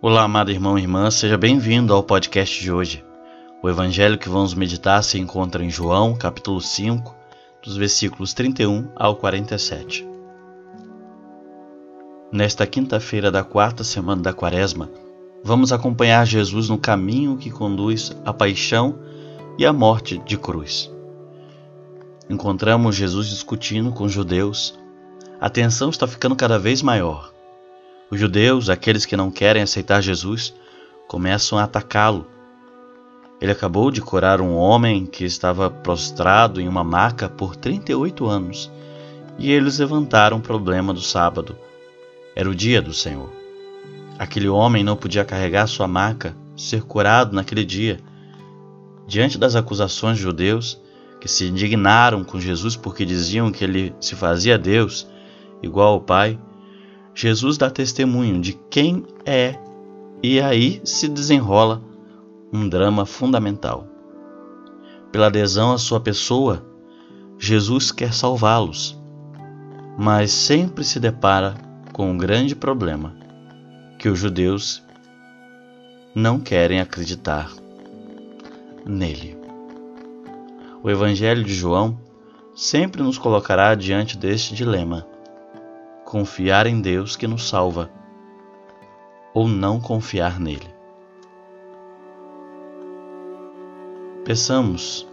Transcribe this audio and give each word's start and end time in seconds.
Olá, 0.00 0.22
amado 0.22 0.52
irmão 0.52 0.78
e 0.78 0.82
irmã, 0.82 1.10
seja 1.10 1.36
bem-vindo 1.36 1.92
ao 1.92 2.04
podcast 2.04 2.62
de 2.62 2.70
hoje. 2.70 3.04
O 3.60 3.68
evangelho 3.68 4.16
que 4.16 4.28
vamos 4.28 4.54
meditar 4.54 5.02
se 5.02 5.18
encontra 5.18 5.64
em 5.64 5.68
João, 5.68 6.14
capítulo 6.14 6.60
5, 6.60 7.12
dos 7.64 7.76
versículos 7.76 8.32
31 8.32 8.92
ao 8.94 9.16
47. 9.16 10.06
Nesta 12.30 12.64
quinta-feira 12.64 13.28
da 13.28 13.42
quarta 13.42 13.82
semana 13.82 14.22
da 14.22 14.32
Quaresma, 14.32 14.88
vamos 15.42 15.72
acompanhar 15.72 16.24
Jesus 16.24 16.68
no 16.68 16.78
caminho 16.78 17.36
que 17.36 17.50
conduz 17.50 18.16
à 18.24 18.32
paixão 18.32 19.00
e 19.58 19.66
à 19.66 19.72
morte 19.72 20.18
de 20.18 20.38
cruz. 20.38 20.88
Encontramos 22.30 22.94
Jesus 22.94 23.28
discutindo 23.28 23.90
com 23.90 24.04
os 24.04 24.12
judeus. 24.12 24.78
A 25.40 25.50
tensão 25.50 25.90
está 25.90 26.06
ficando 26.06 26.36
cada 26.36 26.56
vez 26.56 26.82
maior. 26.82 27.36
Os 28.10 28.18
judeus, 28.18 28.70
aqueles 28.70 29.04
que 29.04 29.16
não 29.16 29.30
querem 29.30 29.62
aceitar 29.62 30.00
Jesus, 30.00 30.54
começam 31.06 31.58
a 31.58 31.64
atacá-lo. 31.64 32.26
Ele 33.40 33.52
acabou 33.52 33.90
de 33.90 34.00
curar 34.00 34.40
um 34.40 34.54
homem 34.54 35.06
que 35.06 35.24
estava 35.24 35.70
prostrado 35.70 36.60
em 36.60 36.66
uma 36.66 36.82
maca 36.82 37.28
por 37.28 37.54
38 37.54 38.26
anos 38.26 38.70
e 39.38 39.52
eles 39.52 39.78
levantaram 39.78 40.38
o 40.38 40.42
problema 40.42 40.92
do 40.92 41.00
sábado. 41.00 41.56
Era 42.34 42.50
o 42.50 42.54
dia 42.54 42.82
do 42.82 42.92
Senhor. 42.92 43.30
Aquele 44.18 44.48
homem 44.48 44.82
não 44.82 44.96
podia 44.96 45.24
carregar 45.24 45.68
sua 45.68 45.86
maca, 45.86 46.36
ser 46.56 46.82
curado 46.82 47.34
naquele 47.34 47.64
dia. 47.64 48.00
Diante 49.06 49.38
das 49.38 49.54
acusações 49.54 50.16
de 50.16 50.24
judeus, 50.24 50.80
que 51.20 51.28
se 51.28 51.46
indignaram 51.46 52.24
com 52.24 52.40
Jesus 52.40 52.74
porque 52.74 53.04
diziam 53.04 53.52
que 53.52 53.62
ele 53.62 53.94
se 54.00 54.16
fazia 54.16 54.58
Deus, 54.58 55.06
igual 55.62 55.94
ao 55.94 56.00
Pai, 56.00 56.38
Jesus 57.20 57.58
dá 57.58 57.68
testemunho 57.68 58.40
de 58.40 58.52
quem 58.70 59.04
é 59.26 59.58
e 60.22 60.40
aí 60.40 60.80
se 60.84 61.08
desenrola 61.08 61.82
um 62.52 62.68
drama 62.68 63.04
fundamental. 63.04 63.88
Pela 65.10 65.26
adesão 65.26 65.72
à 65.72 65.78
sua 65.78 65.98
pessoa, 65.98 66.64
Jesus 67.36 67.90
quer 67.90 68.14
salvá-los, 68.14 68.96
mas 69.98 70.30
sempre 70.30 70.84
se 70.84 71.00
depara 71.00 71.56
com 71.92 72.08
um 72.08 72.16
grande 72.16 72.54
problema 72.54 73.16
que 73.98 74.08
os 74.08 74.16
judeus 74.16 74.80
não 76.14 76.38
querem 76.38 76.78
acreditar 76.78 77.50
nele. 78.86 79.36
O 80.84 80.88
Evangelho 80.88 81.42
de 81.42 81.52
João 81.52 81.98
sempre 82.54 83.02
nos 83.02 83.18
colocará 83.18 83.74
diante 83.74 84.16
deste 84.16 84.54
dilema 84.54 85.17
confiar 86.08 86.66
em 86.66 86.80
Deus 86.80 87.16
que 87.16 87.26
nos 87.26 87.46
salva 87.46 87.90
ou 89.34 89.46
não 89.46 89.78
confiar 89.78 90.40
nele. 90.40 90.66
Peçamos 94.24 95.06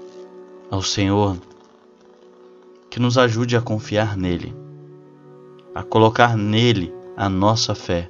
ao 0.71 0.81
Senhor 0.81 1.35
que 2.89 2.97
nos 2.97 3.17
ajude 3.17 3.57
a 3.57 3.61
confiar 3.61 4.15
nele, 4.15 4.55
a 5.75 5.83
colocar 5.83 6.37
nele 6.37 6.93
a 7.17 7.27
nossa 7.27 7.75
fé, 7.75 8.09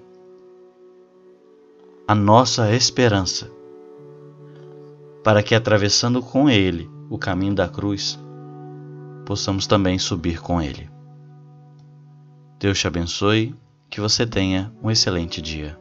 a 2.07 2.13
nossa 2.13 2.71
esperança, 2.71 3.51
para 5.23 5.41
que 5.41 5.55
atravessando 5.55 6.21
com 6.21 6.47
ele 6.47 6.87
o 7.09 7.17
caminho 7.17 7.55
da 7.55 7.67
cruz, 7.67 8.19
possamos 9.25 9.65
também 9.65 9.97
subir 9.97 10.39
com 10.39 10.61
ele. 10.61 10.94
Deus 12.65 12.79
te 12.79 12.87
abençoe, 12.87 13.53
que 13.91 14.01
você 14.01 14.25
tenha 14.25 14.73
um 14.81 14.89
excelente 14.89 15.39
dia. 15.39 15.77